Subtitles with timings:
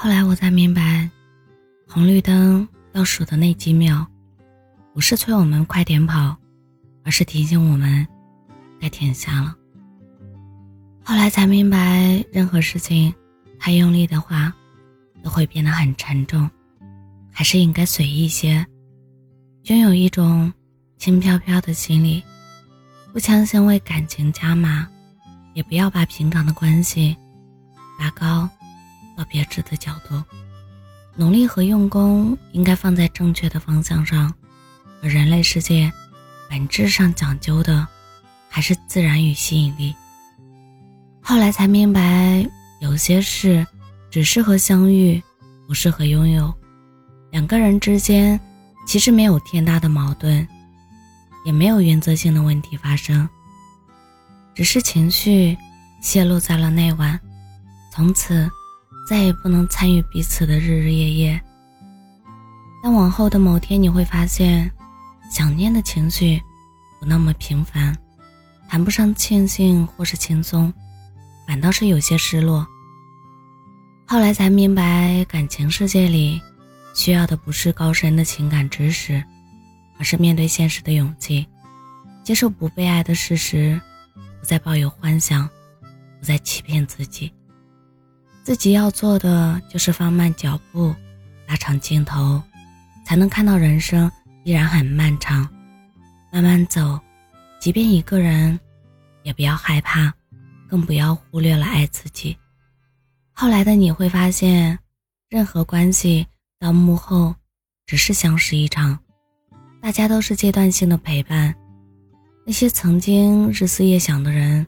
[0.00, 1.10] 后来我才明白，
[1.88, 4.06] 红绿灯倒数的那几秒，
[4.94, 6.36] 不是催我们快点跑，
[7.02, 8.06] 而是提醒我们
[8.80, 9.56] 该停下了。
[11.02, 13.12] 后来才明白，任何事情
[13.58, 14.54] 太用力的话，
[15.20, 16.48] 都会变得很沉重，
[17.32, 18.64] 还是应该随意些，
[19.64, 20.52] 拥有一种
[20.96, 22.22] 轻飘飘的心理，
[23.12, 24.88] 不强行为感情加码，
[25.54, 27.16] 也不要把平常的关系
[27.98, 28.48] 拔高。
[29.18, 30.22] 到别致的角度，
[31.16, 34.32] 努力和用功应该放在正确的方向上，
[35.02, 35.92] 而人类世界
[36.48, 37.84] 本质上讲究的
[38.48, 39.92] 还是自然与吸引力。
[41.20, 42.48] 后来才明白，
[42.80, 43.66] 有些事
[44.08, 45.20] 只适合相遇，
[45.66, 46.54] 不适合拥有。
[47.32, 48.38] 两个人之间
[48.86, 50.46] 其实没有天大的矛盾，
[51.44, 53.28] 也没有原则性的问题发生，
[54.54, 55.58] 只是情绪
[56.00, 57.18] 泄露在了那晚，
[57.92, 58.48] 从此。
[59.08, 61.40] 再也不能参与彼此的日日夜夜。
[62.82, 64.70] 但往后的某天，你会发现，
[65.32, 66.38] 想念的情绪
[67.00, 67.96] 不那么频繁，
[68.68, 70.70] 谈不上庆幸或是轻松，
[71.46, 72.66] 反倒是有些失落。
[74.06, 76.38] 后来才明白，感情世界里
[76.94, 79.24] 需要的不是高深的情感知识，
[79.98, 81.46] 而是面对现实的勇气，
[82.22, 83.80] 接受不被爱的事实，
[84.38, 85.48] 不再抱有幻想，
[86.20, 87.32] 不再欺骗自己。
[88.48, 90.94] 自己要做的就是放慢脚步，
[91.46, 92.42] 拉长镜头，
[93.04, 94.10] 才能看到人生
[94.42, 95.46] 依然很漫长。
[96.32, 96.98] 慢慢走，
[97.60, 98.58] 即便一个人，
[99.22, 100.10] 也不要害怕，
[100.66, 102.34] 更不要忽略了爱自己。
[103.34, 104.78] 后来的你会发现，
[105.28, 106.26] 任何关系
[106.58, 107.34] 到幕后，
[107.84, 108.98] 只是相识一场，
[109.82, 111.54] 大家都是阶段性的陪伴。
[112.46, 114.66] 那些曾经日思夜想的人，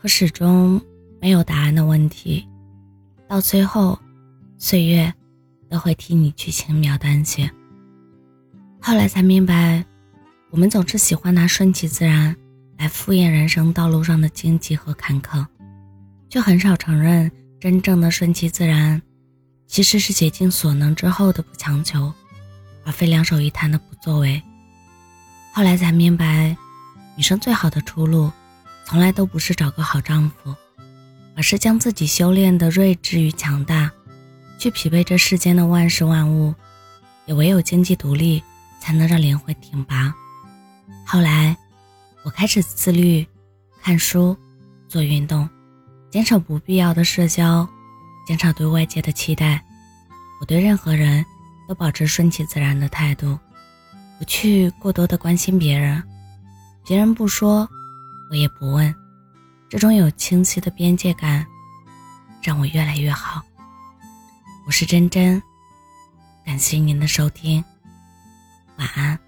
[0.00, 0.80] 可始终
[1.20, 2.48] 没有答案的问题。
[3.28, 3.98] 到最后，
[4.56, 5.12] 岁月
[5.68, 7.50] 都会替你去轻描淡写。
[8.80, 9.84] 后来才明白，
[10.50, 12.34] 我们总是喜欢拿顺其自然
[12.78, 15.46] 来敷衍人生道路上的荆棘和坎坷，
[16.30, 17.30] 却很少承认
[17.60, 19.00] 真正的顺其自然，
[19.66, 22.10] 其实是竭尽所能之后的不强求，
[22.86, 24.42] 而非两手一摊的不作为。
[25.52, 26.56] 后来才明白，
[27.14, 28.32] 女生最好的出路，
[28.86, 30.54] 从来都不是找个好丈夫。
[31.38, 33.88] 而是将自己修炼的睿智与强大，
[34.58, 36.52] 去匹配这世间的万事万物，
[37.26, 38.42] 也唯有经济独立，
[38.80, 40.12] 才能让灵魂挺拔。
[41.06, 41.56] 后来，
[42.24, 43.24] 我开始自律，
[43.80, 44.36] 看书，
[44.88, 45.48] 做运动，
[46.10, 47.64] 减少不必要的社交，
[48.26, 49.64] 减少对外界的期待。
[50.40, 51.24] 我对任何人
[51.68, 53.38] 都保持顺其自然的态度，
[54.18, 56.02] 不去过多的关心别人，
[56.84, 57.68] 别人不说，
[58.28, 58.92] 我也不问。
[59.70, 61.46] 这种有清晰的边界感，
[62.42, 63.42] 让我越来越好。
[64.66, 65.42] 我是真真，
[66.44, 67.62] 感谢您的收听，
[68.78, 69.18] 晚安。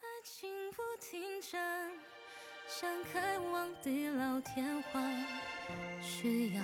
[0.00, 1.18] 爱情不停
[1.50, 1.90] 站，
[2.68, 5.02] 想开往地老天荒，
[6.02, 6.62] 需要。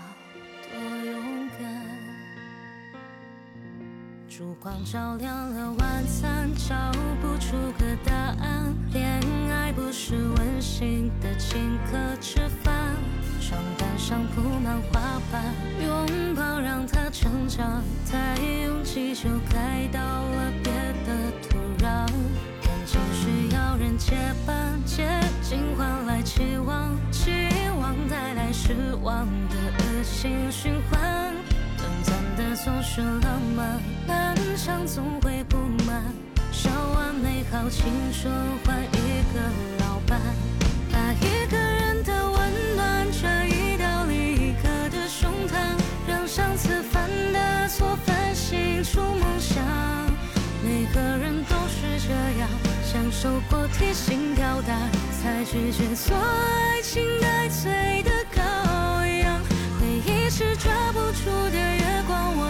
[4.37, 6.75] 烛光照亮了晚餐，找
[7.23, 8.71] 不出个答案。
[8.93, 9.19] 恋
[9.51, 12.95] 爱不是温馨的请客吃饭，
[13.41, 15.01] 床单上铺满花
[15.33, 15.43] 瓣，
[15.83, 17.83] 拥抱让它成长。
[18.13, 20.71] 太拥挤就开到了别
[21.07, 22.07] 的土壤。
[22.61, 24.15] 感情需要人接
[24.47, 27.31] 班，接近换来期望，期
[27.81, 30.03] 望带来失望的恶。
[30.03, 31.35] 性循环，
[31.79, 36.03] 短暂的总是浪漫，漫长总会不满。
[36.53, 38.31] 烧完美好青春
[38.65, 39.41] 换一个
[39.81, 40.21] 老伴，
[40.93, 49.65] 把一个人的温暖转移到另一个的胸膛，让上次犯的错反省出梦想。
[50.63, 52.49] 每个人都是这样，
[52.85, 54.77] 享受过提心吊胆，
[55.23, 59.41] 才拒绝做爱情待罪的羔羊。
[59.81, 60.27] 回忆。
[60.29, 61.59] 是抓不住的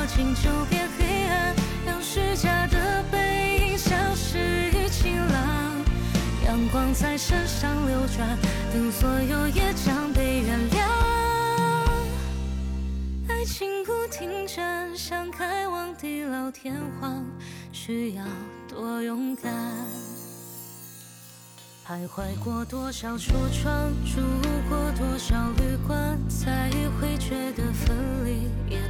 [0.06, 1.55] 月光，握紧就变黑暗，
[1.85, 4.38] 让虚假的背影消失
[4.70, 5.85] 于晴朗。
[6.44, 8.38] 阳光在身上流转，
[8.73, 10.76] 等所有业障被原谅。
[13.29, 17.25] 爱情不停站，想开往地老天荒，
[17.73, 18.25] 需要
[18.69, 19.53] 多勇敢。
[21.87, 24.20] 徘徊过多少橱窗，住
[24.69, 26.69] 过多少旅馆，才
[27.00, 28.81] 会觉得分离也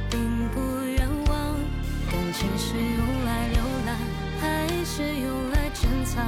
[2.39, 3.57] 情是用来浏
[3.87, 3.97] 览
[4.39, 6.23] 还是用来珍藏？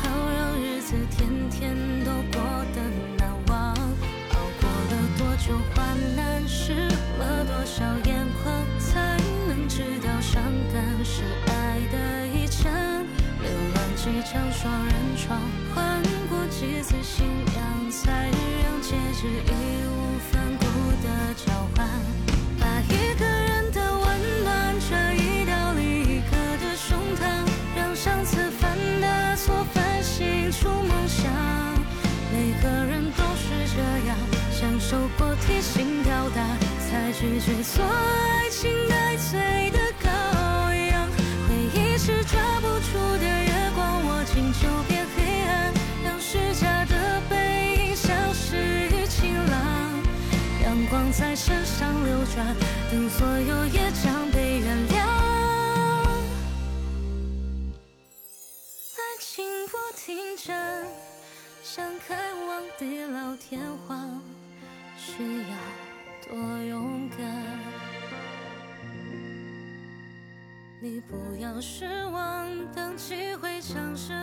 [0.00, 2.40] 好让日子天天都过
[2.74, 2.80] 得
[3.18, 3.74] 难忘。
[3.74, 6.72] 熬过了多久患难湿
[7.18, 10.42] 了多少眼眶才能知道伤
[10.72, 13.04] 感是爱的遗产
[13.42, 15.38] 流浪几张双人床
[15.74, 19.52] 换过几次信仰才让戒指义
[19.90, 20.64] 无反顾
[21.06, 21.86] 的交换。
[22.58, 23.33] 把一个
[37.16, 40.06] 拒绝做爱情待罪的羔
[40.90, 41.08] 羊。
[41.46, 45.72] 回忆是抓不住的月光，握紧就变黑暗，
[46.04, 49.54] 让虚假的背影消失于晴朗。
[50.64, 52.54] 阳光在身上流转，
[52.90, 54.94] 等所有业障被原谅。
[58.96, 60.84] 爱情不停站，
[61.62, 62.16] 想开
[62.48, 64.20] 往地老天荒，
[64.96, 65.54] 需要
[66.26, 66.34] 多
[66.64, 67.18] 勇敢。
[70.80, 74.13] 你不要失望，等机会尝试